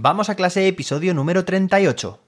Vamos 0.00 0.30
a 0.30 0.36
clase 0.36 0.68
episodio 0.68 1.12
número 1.12 1.44
38. 1.44 2.20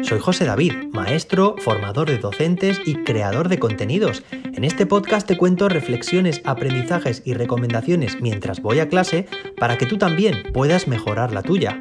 Soy 0.00 0.18
José 0.18 0.46
David, 0.46 0.72
maestro, 0.90 1.56
formador 1.58 2.08
de 2.08 2.16
docentes 2.16 2.80
y 2.86 3.04
creador 3.04 3.50
de 3.50 3.58
contenidos. 3.58 4.22
En 4.32 4.64
este 4.64 4.86
podcast 4.86 5.26
te 5.26 5.36
cuento 5.36 5.68
reflexiones, 5.68 6.40
aprendizajes 6.46 7.20
y 7.26 7.34
recomendaciones 7.34 8.18
mientras 8.22 8.62
voy 8.62 8.80
a 8.80 8.88
clase 8.88 9.28
para 9.58 9.76
que 9.76 9.84
tú 9.84 9.98
también 9.98 10.50
puedas 10.54 10.88
mejorar 10.88 11.34
la 11.34 11.42
tuya. 11.42 11.78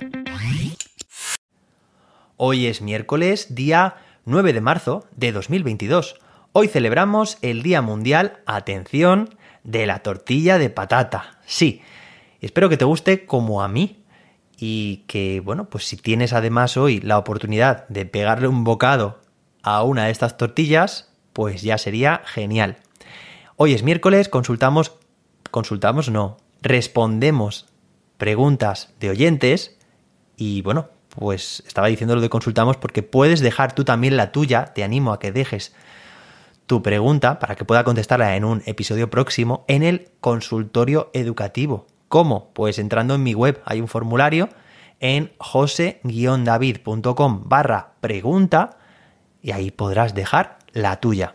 Hoy 2.35 2.65
es 2.65 2.81
miércoles, 2.81 3.55
día 3.55 3.95
9 4.25 4.51
de 4.51 4.59
marzo 4.59 5.07
de 5.15 5.31
2022. 5.31 6.19
Hoy 6.51 6.67
celebramos 6.67 7.37
el 7.41 7.63
Día 7.63 7.81
Mundial, 7.81 8.41
atención, 8.45 9.29
de 9.67 9.85
la 9.85 9.99
tortilla 9.99 10.57
de 10.57 10.69
patata. 10.69 11.39
Sí, 11.45 11.81
espero 12.39 12.69
que 12.69 12.77
te 12.77 12.85
guste 12.85 13.25
como 13.25 13.61
a 13.61 13.67
mí 13.67 14.01
y 14.57 15.03
que, 15.07 15.41
bueno, 15.41 15.69
pues 15.69 15.83
si 15.83 15.97
tienes 15.97 16.31
además 16.31 16.77
hoy 16.77 17.01
la 17.01 17.17
oportunidad 17.17 17.85
de 17.89 18.05
pegarle 18.05 18.47
un 18.47 18.63
bocado 18.63 19.19
a 19.61 19.83
una 19.83 20.05
de 20.05 20.11
estas 20.11 20.37
tortillas, 20.37 21.11
pues 21.33 21.61
ya 21.63 21.77
sería 21.77 22.21
genial. 22.25 22.77
Hoy 23.57 23.73
es 23.73 23.83
miércoles, 23.83 24.29
consultamos, 24.29 24.93
consultamos 25.51 26.09
no, 26.09 26.37
respondemos 26.61 27.67
preguntas 28.17 28.93
de 29.01 29.09
oyentes 29.09 29.77
y 30.37 30.61
bueno, 30.61 30.87
pues 31.09 31.61
estaba 31.67 31.87
diciendo 31.87 32.15
lo 32.15 32.21
de 32.21 32.29
consultamos 32.29 32.77
porque 32.77 33.03
puedes 33.03 33.41
dejar 33.41 33.75
tú 33.75 33.83
también 33.83 34.15
la 34.15 34.31
tuya, 34.31 34.67
te 34.73 34.85
animo 34.85 35.11
a 35.11 35.19
que 35.19 35.33
dejes 35.33 35.75
tu 36.67 36.83
pregunta 36.83 37.39
para 37.39 37.55
que 37.55 37.65
pueda 37.65 37.83
contestarla 37.83 38.35
en 38.35 38.45
un 38.45 38.61
episodio 38.65 39.09
próximo 39.09 39.65
en 39.67 39.83
el 39.83 40.11
consultorio 40.21 41.09
educativo 41.13 41.87
¿Cómo? 42.07 42.51
Pues 42.53 42.79
entrando 42.79 43.13
en 43.15 43.23
mi 43.23 43.33
web 43.33 43.61
hay 43.65 43.81
un 43.81 43.87
formulario 43.87 44.49
en 44.99 45.31
jose-david.com 45.37 47.43
barra 47.45 47.93
pregunta 47.99 48.77
y 49.41 49.51
ahí 49.51 49.71
podrás 49.71 50.13
dejar 50.15 50.59
la 50.71 51.01
tuya. 51.01 51.33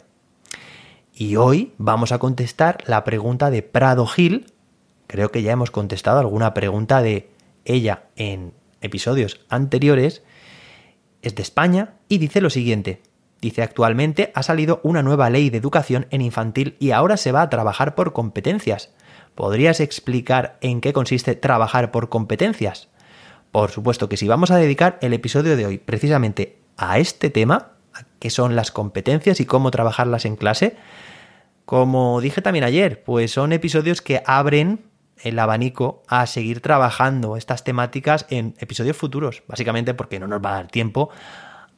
Y 1.14 1.36
hoy 1.36 1.74
vamos 1.76 2.10
a 2.12 2.18
contestar 2.18 2.78
la 2.86 3.04
pregunta 3.04 3.50
de 3.50 3.62
Prado 3.62 4.06
Gil. 4.06 4.46
Creo 5.06 5.30
que 5.30 5.42
ya 5.42 5.52
hemos 5.52 5.70
contestado 5.70 6.18
alguna 6.18 6.54
pregunta 6.54 7.02
de 7.02 7.28
ella 7.64 8.04
en 8.16 8.54
episodios 8.80 9.40
anteriores. 9.50 10.22
Es 11.20 11.34
de 11.34 11.42
España 11.42 11.96
y 12.08 12.16
dice 12.18 12.40
lo 12.40 12.48
siguiente. 12.50 13.02
Dice, 13.42 13.62
actualmente 13.62 14.30
ha 14.36 14.44
salido 14.44 14.80
una 14.84 15.02
nueva 15.02 15.28
ley 15.28 15.50
de 15.50 15.58
educación 15.58 16.06
en 16.10 16.20
infantil 16.20 16.76
y 16.78 16.92
ahora 16.92 17.16
se 17.16 17.32
va 17.32 17.42
a 17.42 17.50
trabajar 17.50 17.96
por 17.96 18.12
competencias. 18.12 18.94
¿Podrías 19.34 19.80
explicar 19.80 20.58
en 20.60 20.80
qué 20.80 20.92
consiste 20.92 21.34
trabajar 21.34 21.90
por 21.90 22.08
competencias? 22.08 22.88
Por 23.50 23.72
supuesto 23.72 24.08
que 24.08 24.16
sí, 24.16 24.28
vamos 24.28 24.52
a 24.52 24.56
dedicar 24.56 24.96
el 25.02 25.12
episodio 25.12 25.56
de 25.56 25.66
hoy 25.66 25.78
precisamente 25.78 26.60
a 26.76 27.00
este 27.00 27.30
tema, 27.30 27.72
a 27.92 28.04
qué 28.20 28.30
son 28.30 28.54
las 28.54 28.70
competencias 28.70 29.40
y 29.40 29.44
cómo 29.44 29.72
trabajarlas 29.72 30.24
en 30.24 30.36
clase. 30.36 30.76
Como 31.64 32.20
dije 32.20 32.42
también 32.42 32.64
ayer, 32.64 33.02
pues 33.02 33.32
son 33.32 33.52
episodios 33.52 34.02
que 34.02 34.22
abren 34.24 34.84
el 35.16 35.36
abanico 35.40 36.04
a 36.06 36.28
seguir 36.28 36.60
trabajando 36.60 37.36
estas 37.36 37.64
temáticas 37.64 38.24
en 38.30 38.54
episodios 38.60 38.96
futuros, 38.96 39.42
básicamente 39.48 39.94
porque 39.94 40.20
no 40.20 40.28
nos 40.28 40.40
va 40.40 40.50
a 40.50 40.54
dar 40.54 40.68
tiempo 40.68 41.10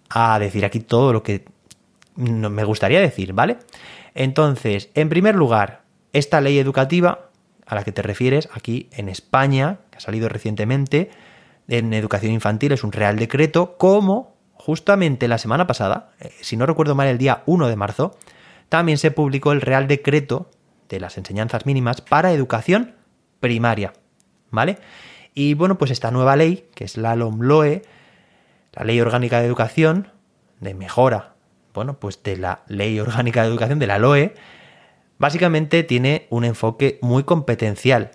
a 0.08 0.38
decir 0.38 0.64
aquí 0.64 0.80
todo 0.80 1.12
lo 1.12 1.22
que 1.22 1.44
me 2.16 2.64
gustaría 2.64 3.00
decir, 3.00 3.33
¿vale? 3.33 3.58
Entonces, 4.14 4.91
en 4.94 5.08
primer 5.08 5.34
lugar, 5.34 5.83
esta 6.12 6.41
ley 6.41 6.58
educativa 6.58 7.30
a 7.66 7.74
la 7.74 7.84
que 7.84 7.92
te 7.92 8.02
refieres 8.02 8.48
aquí 8.52 8.88
en 8.92 9.08
España, 9.08 9.78
que 9.91 9.98
ha 9.98 10.00
salido 10.00 10.28
recientemente, 10.28 11.11
en 11.69 11.92
educación 11.92 12.33
infantil 12.33 12.72
es 12.72 12.84
un 12.84 12.92
real 12.92 13.16
decreto, 13.16 13.77
como 13.78 14.34
justamente 14.52 15.28
la 15.28 15.39
semana 15.39 15.67
pasada, 15.67 16.12
eh, 16.20 16.30
si 16.40 16.57
no 16.57 16.67
recuerdo 16.67 16.95
mal 16.95 17.08
el 17.08 17.18
día 17.18 17.42
1 17.46 17.68
de 17.68 17.77
marzo, 17.77 18.17
también 18.68 18.98
se 18.98 19.11
publicó 19.11 19.52
el 19.52 19.61
real 19.61 19.89
decreto 19.89 20.51
de 20.89 21.01
las 21.01 21.18
enseñanzas 21.18 21.67
mínimas 21.67 22.01
para 22.01 22.33
educación 22.33 22.95
primaria, 23.40 23.92
¿vale? 24.51 24.78
Y 25.34 25.55
bueno, 25.55 25.77
pues 25.78 25.90
esta 25.90 26.11
nueva 26.11 26.36
ley, 26.36 26.68
que 26.74 26.84
es 26.84 26.96
la 26.96 27.17
LOMLOE, 27.17 27.83
la 28.74 28.85
Ley 28.85 29.01
Orgánica 29.01 29.40
de 29.40 29.46
Educación, 29.46 30.08
de 30.61 30.74
mejora, 30.74 31.35
bueno, 31.73 31.98
pues 31.98 32.23
de 32.23 32.36
la 32.36 32.62
Ley 32.68 33.01
Orgánica 33.01 33.42
de 33.42 33.48
Educación, 33.48 33.79
de 33.79 33.86
la 33.86 33.98
LOE, 33.98 34.35
Básicamente 35.18 35.85
tiene 35.85 36.27
un 36.30 36.45
enfoque 36.45 36.98
muy 37.01 37.23
competencial. 37.23 38.11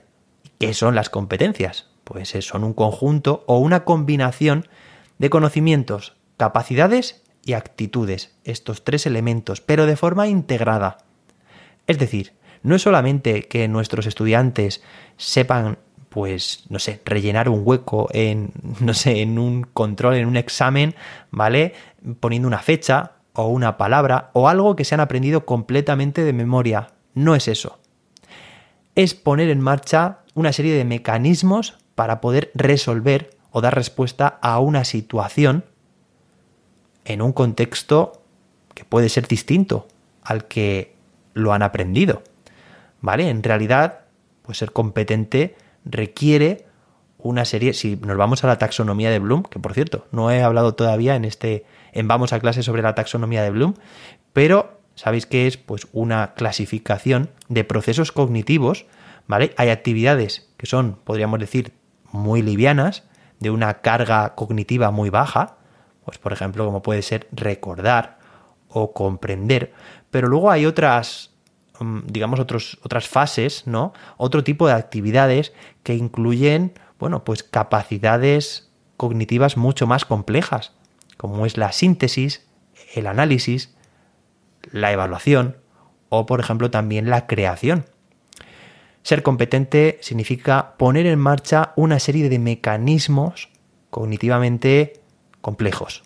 ¿Qué 0.60 0.74
son 0.74 0.96
las 0.96 1.10
competencias? 1.10 1.88
Pues 2.04 2.30
son 2.42 2.64
un 2.64 2.74
conjunto 2.74 3.44
o 3.48 3.60
una 3.60 3.86
combinación 3.86 4.68
de 5.18 5.30
conocimientos, 5.30 6.18
capacidades 6.38 7.24
y 7.46 7.54
actitudes, 7.54 8.38
estos 8.44 8.84
tres 8.84 9.06
elementos, 9.06 9.62
pero 9.62 9.86
de 9.86 9.96
forma 9.96 10.28
integrada. 10.28 10.98
Es 11.88 11.98
decir, 11.98 12.34
no 12.64 12.76
es 12.76 12.82
solamente 12.82 13.44
que 13.44 13.68
nuestros 13.68 14.06
estudiantes 14.06 14.84
sepan, 15.16 15.80
pues, 16.10 16.66
no 16.70 16.80
sé, 16.80 17.02
rellenar 17.06 17.50
un 17.50 17.62
hueco 17.64 18.10
en, 18.12 18.52
no 18.80 18.94
sé, 18.94 19.22
en 19.22 19.40
un 19.40 19.64
control, 19.64 20.16
en 20.16 20.28
un 20.28 20.38
examen, 20.38 20.96
¿vale? 21.32 21.74
Poniendo 22.20 22.48
una 22.48 22.60
fecha 22.60 23.14
o 23.34 23.48
una 23.48 23.78
palabra 23.78 24.32
o 24.34 24.50
algo 24.50 24.76
que 24.76 24.86
se 24.86 24.96
han 24.96 25.02
aprendido 25.02 25.46
completamente 25.46 26.24
de 26.24 26.34
memoria. 26.34 26.92
No 27.14 27.36
es 27.36 27.48
eso. 27.48 27.80
Es 28.96 29.14
poner 29.14 29.50
en 29.50 29.62
marcha 29.62 30.20
una 30.34 30.52
serie 30.52 30.74
de 30.74 30.86
mecanismos 30.86 31.78
para 31.96 32.22
poder 32.22 32.52
resolver 32.54 33.32
o 33.52 33.62
dar 33.62 33.76
respuesta 33.76 34.40
a 34.42 34.60
una 34.60 34.84
situación 34.84 35.64
en 37.06 37.22
un 37.22 37.34
contexto 37.34 38.22
que 38.74 38.86
puede 38.86 39.10
ser 39.10 39.28
distinto 39.28 39.88
al 40.24 40.46
que 40.46 40.96
lo 41.34 41.54
han 41.54 41.64
aprendido. 41.64 42.24
¿Vale? 43.02 43.30
En 43.30 43.44
realidad, 43.44 44.02
pues 44.44 44.58
ser 44.58 44.72
competente 44.72 45.56
requiere 45.90 46.66
una 47.18 47.44
serie, 47.44 47.74
si 47.74 47.98
nos 47.98 48.18
vamos 48.18 48.44
a 48.44 48.48
la 48.48 48.58
taxonomía 48.58 49.12
de 49.12 49.20
Bloom, 49.20 49.44
que 49.44 49.60
por 49.60 49.74
cierto, 49.74 50.08
no 50.12 50.32
he 50.32 50.42
hablado 50.42 50.74
todavía 50.74 51.16
en 51.16 51.26
este 51.26 51.66
en 51.92 52.08
Vamos 52.08 52.34
a 52.34 52.40
clase 52.40 52.64
sobre 52.64 52.82
la 52.82 52.96
taxonomía 52.96 53.44
de 53.44 53.50
Bloom, 53.50 53.74
pero 54.32 54.80
sabéis 54.96 55.26
que 55.26 55.48
es 55.48 55.58
pues 55.58 55.88
una 55.92 56.34
clasificación 56.36 57.30
de 57.50 57.64
procesos 57.64 58.12
cognitivos, 58.12 58.86
¿vale? 59.28 59.54
Hay 59.58 59.70
actividades 59.70 60.50
que 60.58 60.66
son, 60.66 60.98
podríamos 61.04 61.40
decir, 61.40 61.74
muy 62.12 62.42
livianas, 62.42 63.04
de 63.40 63.50
una 63.50 63.82
carga 63.82 64.36
cognitiva 64.36 64.92
muy 64.92 65.10
baja, 65.10 65.58
pues 66.06 66.18
por 66.18 66.34
ejemplo, 66.34 66.66
como 66.66 66.82
puede 66.82 67.02
ser 67.02 67.28
recordar 67.32 68.20
o 68.68 68.94
comprender, 68.94 69.74
pero 70.12 70.28
luego 70.28 70.52
hay 70.52 70.66
otras 70.66 71.32
digamos 72.06 72.40
otros, 72.40 72.80
otras 72.84 73.08
fases, 73.08 73.64
¿no? 73.66 73.94
Otro 74.18 74.44
tipo 74.44 74.68
de 74.68 74.74
actividades 74.74 75.54
que 75.84 75.96
incluyen, 75.96 76.74
bueno, 77.00 77.24
pues 77.24 77.44
capacidades 77.44 78.72
cognitivas 78.98 79.58
mucho 79.58 79.88
más 79.88 80.06
complejas, 80.06 80.74
como 81.18 81.46
es 81.46 81.58
la 81.58 81.72
síntesis, 81.72 82.48
el 82.94 83.08
análisis, 83.08 83.76
la 84.72 84.92
evaluación 84.92 85.58
o, 86.10 86.26
por 86.26 86.40
ejemplo, 86.40 86.72
también 86.72 87.10
la 87.10 87.28
creación. 87.28 87.86
Ser 89.04 89.24
competente 89.24 89.98
significa 90.02 90.76
poner 90.78 91.06
en 91.06 91.20
marcha 91.20 91.74
una 91.76 92.00
serie 92.00 92.30
de 92.30 92.40
mecanismos 92.40 93.50
cognitivamente 93.90 95.02
complejos. 95.42 96.04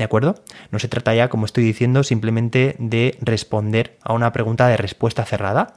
¿De 0.00 0.04
acuerdo? 0.04 0.36
No 0.70 0.78
se 0.78 0.88
trata 0.88 1.14
ya, 1.14 1.28
como 1.28 1.44
estoy 1.44 1.62
diciendo, 1.62 2.02
simplemente 2.04 2.74
de 2.78 3.18
responder 3.20 3.98
a 4.00 4.14
una 4.14 4.32
pregunta 4.32 4.66
de 4.66 4.78
respuesta 4.78 5.26
cerrada, 5.26 5.74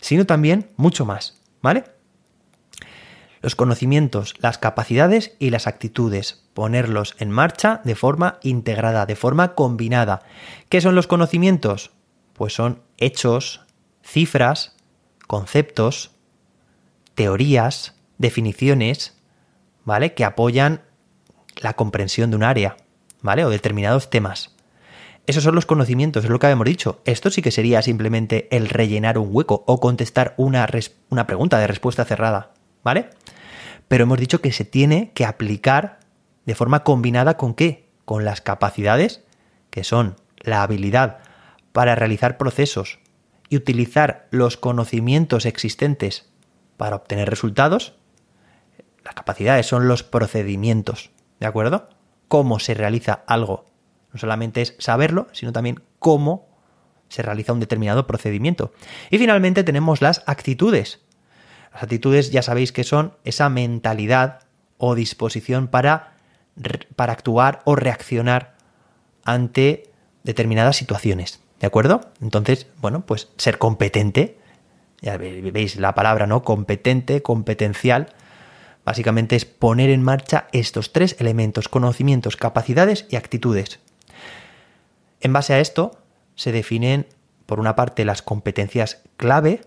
sino 0.00 0.26
también 0.26 0.70
mucho 0.76 1.04
más. 1.06 1.40
¿Vale? 1.62 1.84
los 3.42 3.54
conocimientos, 3.54 4.34
las 4.40 4.58
capacidades 4.58 5.36
y 5.38 5.50
las 5.50 5.68
actitudes, 5.68 6.42
ponerlos 6.52 7.14
en 7.20 7.30
marcha 7.30 7.80
de 7.84 7.94
forma 7.94 8.40
integrada, 8.42 9.06
de 9.06 9.14
forma 9.14 9.54
combinada. 9.54 10.22
¿Qué 10.68 10.80
son 10.80 10.96
los 10.96 11.06
conocimientos? 11.06 11.92
Pues 12.32 12.52
son 12.52 12.82
hechos, 12.98 13.64
cifras, 14.02 14.76
conceptos, 15.28 16.10
teorías, 17.14 17.94
definiciones, 18.18 19.16
¿vale? 19.84 20.12
Que 20.12 20.24
apoyan 20.24 20.82
la 21.62 21.74
comprensión 21.74 22.30
de 22.30 22.36
un 22.36 22.42
área, 22.42 22.76
¿vale? 23.22 23.44
O 23.44 23.50
determinados 23.50 24.10
temas. 24.10 24.54
Esos 25.26 25.44
son 25.44 25.54
los 25.54 25.66
conocimientos, 25.66 26.24
es 26.24 26.30
lo 26.30 26.38
que 26.38 26.46
habíamos 26.46 26.66
dicho. 26.66 27.02
Esto 27.04 27.30
sí 27.30 27.42
que 27.42 27.50
sería 27.50 27.82
simplemente 27.82 28.48
el 28.50 28.68
rellenar 28.68 29.18
un 29.18 29.28
hueco 29.30 29.64
o 29.66 29.78
contestar 29.78 30.34
una, 30.36 30.66
una 31.08 31.26
pregunta 31.26 31.58
de 31.58 31.66
respuesta 31.66 32.04
cerrada. 32.04 32.52
¿vale? 32.82 33.10
Pero 33.88 34.04
hemos 34.04 34.18
dicho 34.18 34.40
que 34.40 34.52
se 34.52 34.64
tiene 34.64 35.12
que 35.14 35.24
aplicar 35.24 36.00
de 36.46 36.54
forma 36.54 36.84
combinada 36.84 37.36
con 37.36 37.54
qué? 37.54 37.88
Con 38.04 38.24
las 38.24 38.40
capacidades, 38.40 39.24
que 39.70 39.84
son 39.84 40.16
la 40.38 40.62
habilidad 40.62 41.18
para 41.72 41.94
realizar 41.94 42.38
procesos 42.38 42.98
y 43.48 43.56
utilizar 43.56 44.26
los 44.30 44.56
conocimientos 44.56 45.46
existentes 45.46 46.28
para 46.76 46.96
obtener 46.96 47.28
resultados. 47.28 47.94
Las 49.04 49.14
capacidades 49.14 49.66
son 49.66 49.88
los 49.88 50.02
procedimientos, 50.02 51.10
¿de 51.40 51.46
acuerdo? 51.46 51.88
Cómo 52.30 52.60
se 52.60 52.74
realiza 52.74 53.24
algo. 53.26 53.64
No 54.12 54.20
solamente 54.20 54.62
es 54.62 54.76
saberlo, 54.78 55.26
sino 55.32 55.50
también 55.50 55.82
cómo 55.98 56.46
se 57.08 57.22
realiza 57.22 57.52
un 57.52 57.58
determinado 57.58 58.06
procedimiento. 58.06 58.72
Y 59.10 59.18
finalmente 59.18 59.64
tenemos 59.64 60.00
las 60.00 60.22
actitudes. 60.26 61.00
Las 61.74 61.82
actitudes 61.82 62.30
ya 62.30 62.42
sabéis 62.42 62.70
que 62.70 62.84
son 62.84 63.14
esa 63.24 63.48
mentalidad 63.48 64.44
o 64.78 64.94
disposición 64.94 65.66
para, 65.66 66.12
para 66.94 67.12
actuar 67.12 67.62
o 67.64 67.74
reaccionar 67.74 68.54
ante 69.24 69.90
determinadas 70.22 70.76
situaciones. 70.76 71.40
¿De 71.58 71.66
acuerdo? 71.66 72.00
Entonces, 72.22 72.68
bueno, 72.80 73.04
pues 73.06 73.28
ser 73.38 73.58
competente, 73.58 74.38
ya 75.00 75.16
veis 75.16 75.74
la 75.74 75.96
palabra, 75.96 76.28
¿no? 76.28 76.44
Competente, 76.44 77.22
competencial, 77.22 78.14
básicamente 78.90 79.36
es 79.36 79.44
poner 79.44 79.88
en 79.88 80.02
marcha 80.02 80.48
estos 80.50 80.92
tres 80.92 81.14
elementos, 81.20 81.68
conocimientos, 81.68 82.36
capacidades 82.36 83.06
y 83.08 83.14
actitudes. 83.14 83.78
En 85.20 85.32
base 85.32 85.54
a 85.54 85.60
esto, 85.60 85.92
se 86.34 86.50
definen, 86.50 87.06
por 87.46 87.60
una 87.60 87.76
parte, 87.76 88.04
las 88.04 88.20
competencias 88.20 89.04
clave, 89.16 89.60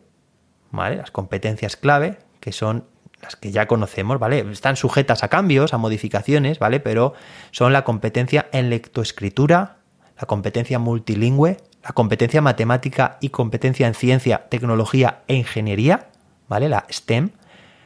¿vale? 0.71 0.97
Las 0.97 1.11
competencias 1.11 1.77
clave, 1.77 2.17
que 2.41 2.51
son 2.51 2.83
las 3.21 3.37
que 3.37 3.53
ya 3.53 3.65
conocemos, 3.65 4.19
¿vale? 4.19 4.39
Están 4.51 4.75
sujetas 4.75 5.23
a 5.23 5.29
cambios, 5.29 5.73
a 5.73 5.77
modificaciones, 5.77 6.59
¿vale? 6.59 6.81
Pero 6.81 7.13
son 7.51 7.71
la 7.71 7.85
competencia 7.85 8.49
en 8.51 8.69
lectoescritura, 8.69 9.77
la 10.19 10.27
competencia 10.27 10.79
multilingüe, 10.79 11.55
la 11.81 11.93
competencia 11.93 12.41
matemática 12.41 13.19
y 13.21 13.29
competencia 13.29 13.87
en 13.87 13.93
ciencia, 13.93 14.49
tecnología 14.49 15.21
e 15.29 15.35
ingeniería, 15.35 16.09
¿vale? 16.49 16.67
La 16.67 16.85
STEM, 16.91 17.29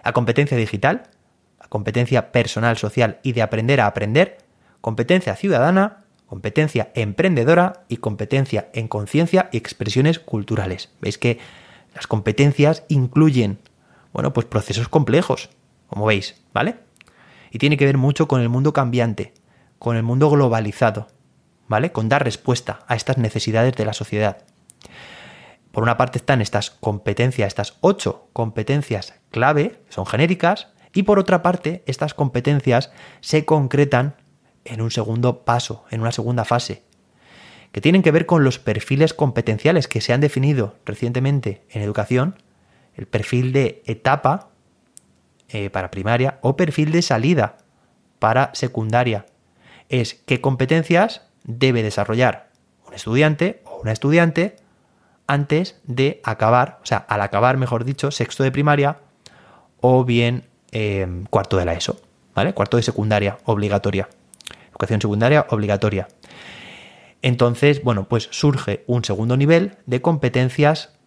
la 0.03 0.13
competencia 0.13 0.57
digital, 0.57 1.11
competencia 1.69 2.31
personal, 2.31 2.77
social 2.77 3.19
y 3.23 3.33
de 3.33 3.41
aprender 3.41 3.81
a 3.81 3.87
aprender, 3.87 4.37
competencia 4.81 5.35
ciudadana, 5.35 6.03
competencia 6.27 6.91
emprendedora 6.93 7.85
y 7.87 7.97
competencia 7.97 8.69
en 8.73 8.87
conciencia 8.87 9.49
y 9.51 9.57
expresiones 9.57 10.19
culturales. 10.19 10.89
Veis 11.01 11.17
que 11.17 11.39
las 11.95 12.07
competencias 12.07 12.83
incluyen, 12.89 13.59
bueno, 14.13 14.33
pues 14.33 14.45
procesos 14.45 14.89
complejos, 14.89 15.49
como 15.87 16.05
veis, 16.05 16.35
¿vale? 16.53 16.75
Y 17.51 17.59
tiene 17.59 17.77
que 17.77 17.85
ver 17.85 17.97
mucho 17.97 18.27
con 18.27 18.41
el 18.41 18.49
mundo 18.49 18.73
cambiante, 18.73 19.33
con 19.79 19.95
el 19.95 20.03
mundo 20.03 20.29
globalizado, 20.29 21.07
¿vale? 21.67 21.91
Con 21.91 22.09
dar 22.09 22.23
respuesta 22.23 22.79
a 22.87 22.95
estas 22.95 23.17
necesidades 23.17 23.75
de 23.75 23.85
la 23.85 23.93
sociedad. 23.93 24.43
Por 25.71 25.83
una 25.83 25.97
parte 25.97 26.17
están 26.17 26.41
estas 26.41 26.71
competencias, 26.71 27.47
estas 27.47 27.77
ocho 27.81 28.27
competencias 28.33 29.13
clave, 29.31 29.79
son 29.89 30.05
genéricas, 30.05 30.67
y 30.93 31.03
por 31.03 31.19
otra 31.19 31.41
parte, 31.41 31.83
estas 31.85 32.13
competencias 32.13 32.91
se 33.21 33.45
concretan 33.45 34.15
en 34.65 34.81
un 34.81 34.91
segundo 34.91 35.45
paso, 35.45 35.85
en 35.91 36.01
una 36.01 36.11
segunda 36.11 36.45
fase, 36.45 36.83
que 37.71 37.81
tienen 37.81 38.01
que 38.01 38.11
ver 38.11 38.25
con 38.25 38.43
los 38.43 38.59
perfiles 38.59 39.13
competenciales 39.13 39.87
que 39.87 40.01
se 40.01 40.13
han 40.13 40.21
definido 40.21 40.75
recientemente 40.85 41.63
en 41.69 41.81
educación, 41.81 42.35
el 42.95 43.07
perfil 43.07 43.53
de 43.53 43.83
etapa 43.85 44.49
eh, 45.49 45.69
para 45.69 45.91
primaria 45.91 46.39
o 46.41 46.57
perfil 46.57 46.91
de 46.91 47.01
salida 47.01 47.57
para 48.19 48.51
secundaria. 48.53 49.25
Es 49.89 50.15
qué 50.25 50.41
competencias 50.41 51.21
debe 51.43 51.83
desarrollar 51.83 52.49
un 52.87 52.93
estudiante 52.93 53.61
o 53.65 53.81
una 53.81 53.91
estudiante 53.91 54.57
antes 55.27 55.79
de 55.83 56.21
acabar, 56.23 56.79
o 56.81 56.85
sea, 56.85 56.97
al 56.97 57.21
acabar, 57.21 57.57
mejor 57.57 57.85
dicho, 57.85 58.11
sexto 58.11 58.43
de 58.43 58.51
primaria 58.51 58.97
o 59.79 60.03
bien 60.05 60.46
em, 60.71 61.25
cuarto 61.25 61.57
de 61.57 61.65
la 61.65 61.73
ESO, 61.73 61.99
¿vale? 62.35 62.53
Cuarto 62.53 62.77
de 62.77 62.83
secundaria 62.83 63.37
obligatoria. 63.45 64.09
Educación 64.69 65.01
secundaria 65.01 65.45
obligatoria. 65.49 66.07
Entonces, 67.21 67.83
bueno, 67.83 68.07
pues 68.07 68.29
surge 68.31 68.83
un 68.87 69.03
segundo 69.03 69.37
nivel 69.37 69.77
de 69.85 70.01
competencias 70.01 70.97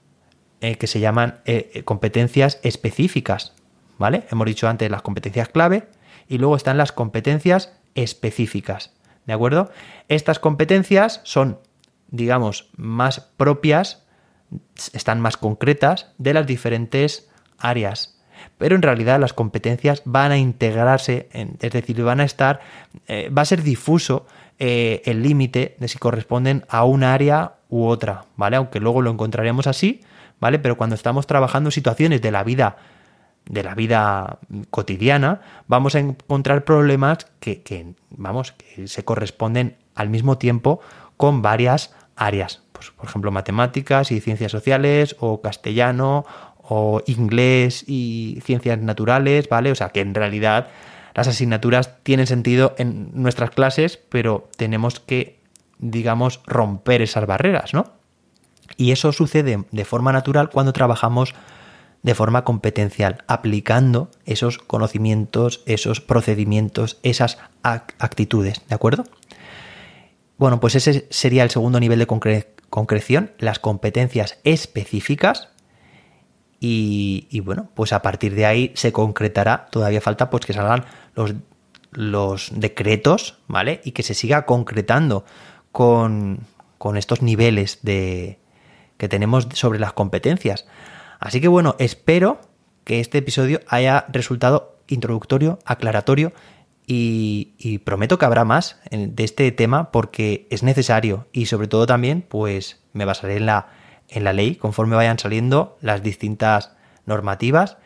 eh, 0.60 0.76
que 0.76 0.86
se 0.86 1.00
llaman 1.00 1.40
eh, 1.46 1.70
eh, 1.72 1.84
competencias 1.84 2.58
específicas, 2.62 3.54
¿vale? 3.96 4.24
Hemos 4.30 4.46
dicho 4.46 4.68
antes 4.68 4.90
las 4.90 5.02
competencias 5.02 5.48
clave 5.48 5.88
y 6.28 6.38
luego 6.38 6.56
están 6.56 6.76
las 6.76 6.92
competencias 6.92 7.72
específicas. 7.94 8.92
¿De 9.24 9.32
acuerdo? 9.32 9.70
Estas 10.08 10.38
competencias 10.38 11.20
son, 11.24 11.60
digamos, 12.08 12.68
más 12.76 13.20
propias, 13.20 14.04
están 14.92 15.20
más 15.20 15.36
concretas 15.36 16.12
de 16.18 16.34
las 16.34 16.46
diferentes 16.46 17.30
áreas. 17.56 18.19
Pero 18.58 18.76
en 18.76 18.82
realidad 18.82 19.20
las 19.20 19.32
competencias 19.32 20.02
van 20.04 20.32
a 20.32 20.38
integrarse, 20.38 21.28
es 21.32 21.72
decir, 21.72 22.02
van 22.02 22.20
a 22.20 22.24
estar, 22.24 22.60
eh, 23.08 23.30
va 23.30 23.42
a 23.42 23.46
ser 23.46 23.62
difuso 23.62 24.26
eh, 24.58 25.02
el 25.04 25.22
límite 25.22 25.76
de 25.78 25.88
si 25.88 25.98
corresponden 25.98 26.64
a 26.68 26.84
un 26.84 27.02
área 27.04 27.54
u 27.68 27.86
otra, 27.86 28.26
¿vale? 28.36 28.56
Aunque 28.56 28.80
luego 28.80 29.02
lo 29.02 29.10
encontraremos 29.10 29.66
así, 29.66 30.02
¿vale? 30.40 30.58
Pero 30.58 30.76
cuando 30.76 30.94
estamos 30.94 31.26
trabajando 31.26 31.70
situaciones 31.70 32.20
de 32.20 32.30
la 32.30 32.44
vida 32.44 32.76
de 33.46 33.62
la 33.62 33.74
vida 33.74 34.38
cotidiana, 34.70 35.40
vamos 35.66 35.94
a 35.94 35.98
encontrar 35.98 36.64
problemas 36.64 37.26
que, 37.40 37.94
vamos, 38.10 38.52
que 38.52 38.86
se 38.86 39.04
corresponden 39.04 39.76
al 39.94 40.08
mismo 40.08 40.38
tiempo 40.38 40.80
con 41.16 41.42
varias 41.42 41.92
áreas. 42.16 42.62
Pues, 42.72 42.90
por 42.92 43.08
ejemplo, 43.08 43.30
matemáticas 43.30 44.12
y 44.12 44.20
ciencias 44.20 44.52
sociales, 44.52 45.16
o 45.20 45.40
castellano, 45.40 46.24
o 46.72 47.02
inglés 47.06 47.84
y 47.86 48.38
ciencias 48.44 48.78
naturales, 48.78 49.48
¿vale? 49.48 49.72
O 49.72 49.74
sea 49.74 49.88
que 49.88 50.00
en 50.00 50.14
realidad 50.14 50.68
las 51.14 51.26
asignaturas 51.26 52.02
tienen 52.04 52.28
sentido 52.28 52.74
en 52.78 53.10
nuestras 53.12 53.50
clases, 53.50 53.98
pero 54.08 54.48
tenemos 54.56 55.00
que, 55.00 55.40
digamos, 55.78 56.40
romper 56.46 57.02
esas 57.02 57.26
barreras, 57.26 57.74
¿no? 57.74 57.92
Y 58.76 58.92
eso 58.92 59.12
sucede 59.12 59.64
de 59.68 59.84
forma 59.84 60.12
natural 60.12 60.48
cuando 60.48 60.72
trabajamos 60.72 61.34
de 62.02 62.14
forma 62.14 62.44
competencial, 62.44 63.24
aplicando 63.26 64.08
esos 64.24 64.58
conocimientos, 64.58 65.62
esos 65.66 66.00
procedimientos, 66.00 66.98
esas 67.02 67.38
actitudes, 67.62 68.62
¿de 68.68 68.74
acuerdo? 68.76 69.04
Bueno, 70.38 70.60
pues 70.60 70.76
ese 70.76 71.08
sería 71.10 71.42
el 71.42 71.50
segundo 71.50 71.80
nivel 71.80 71.98
de 71.98 72.06
concreción, 72.70 73.32
las 73.38 73.58
competencias 73.58 74.38
específicas. 74.44 75.48
Y, 76.62 77.40
bueno, 77.40 77.70
pues 77.74 77.94
a 77.94 78.02
partir 78.02 78.34
de 78.34 78.44
ahí 78.44 78.72
se 78.74 78.92
concretará, 78.92 79.66
todavía 79.70 80.02
falta 80.02 80.28
pues 80.28 80.44
que 80.44 80.52
salgan 80.52 80.84
los, 81.14 81.34
los 81.90 82.50
decretos, 82.54 83.38
¿vale? 83.48 83.80
Y 83.82 83.92
que 83.92 84.02
se 84.02 84.12
siga 84.12 84.44
concretando 84.44 85.24
con, 85.72 86.40
con 86.76 86.98
estos 86.98 87.22
niveles 87.22 87.78
de, 87.80 88.40
que 88.98 89.08
tenemos 89.08 89.48
sobre 89.54 89.78
las 89.78 89.94
competencias. 89.94 90.66
Así 91.18 91.40
que 91.40 91.48
bueno, 91.48 91.74
espero 91.78 92.42
que 92.84 93.00
este 93.00 93.18
episodio 93.18 93.60
haya 93.66 94.04
resultado 94.08 94.76
introductorio, 94.88 95.58
aclaratorio 95.64 96.32
y, 96.86 97.78
prometo 97.84 98.18
que 98.18 98.24
habrá 98.24 98.44
más 98.44 98.80
de 98.90 99.24
este 99.24 99.52
tema 99.52 99.92
porque 99.92 100.48
es 100.50 100.62
necesario 100.62 101.28
y 101.32 101.46
sobre 101.46 101.68
todo 101.68 101.86
también 101.86 102.22
pues 102.22 102.82
me 102.92 103.04
basaré 103.04 103.36
en 103.36 103.46
la, 103.46 103.68
en 104.10 104.24
la 104.24 104.32
ley 104.32 104.56
conforme 104.56 104.96
vayan 104.96 105.18
saliendo 105.18 105.78
las 105.80 106.02
distintas 106.02 106.72
normativas 107.06 107.78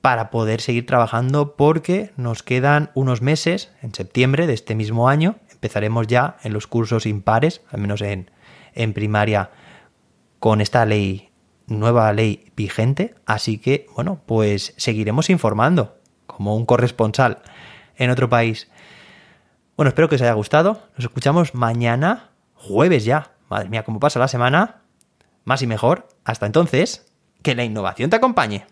para 0.00 0.30
poder 0.30 0.60
seguir 0.60 0.86
trabajando 0.86 1.56
porque 1.56 2.12
nos 2.16 2.42
quedan 2.42 2.90
unos 2.94 3.22
meses, 3.22 3.72
en 3.82 3.92
septiembre 3.92 4.46
de 4.46 4.54
este 4.54 4.74
mismo 4.74 5.08
año, 5.08 5.36
empezaremos 5.50 6.06
ya 6.06 6.36
en 6.44 6.52
los 6.52 6.66
cursos 6.66 7.06
impares, 7.06 7.62
al 7.70 7.80
menos 7.80 8.00
en, 8.02 8.30
en 8.74 8.92
primaria, 8.92 9.50
con 10.38 10.60
esta 10.60 10.84
ley 10.86 11.30
nueva 11.66 12.12
ley 12.12 12.52
vigente, 12.56 13.14
así 13.26 13.58
que, 13.58 13.86
bueno, 13.94 14.20
pues 14.26 14.74
seguiremos 14.76 15.30
informando 15.30 15.96
como 16.26 16.54
un 16.56 16.66
corresponsal 16.66 17.38
en 17.96 18.10
otro 18.10 18.28
país. 18.28 18.70
Bueno, 19.76 19.88
espero 19.88 20.08
que 20.08 20.14
os 20.14 20.22
haya 20.22 20.32
gustado. 20.32 20.82
Nos 20.96 21.04
escuchamos 21.04 21.54
mañana, 21.54 22.30
jueves 22.54 23.04
ya. 23.04 23.32
Madre 23.48 23.68
mía, 23.68 23.84
cómo 23.84 24.00
pasa 24.00 24.18
la 24.18 24.28
semana. 24.28 24.82
Más 25.46 25.62
y 25.62 25.66
mejor. 25.68 26.08
Hasta 26.24 26.44
entonces, 26.44 27.06
que 27.42 27.54
la 27.54 27.64
innovación 27.64 28.10
te 28.10 28.16
acompañe. 28.16 28.66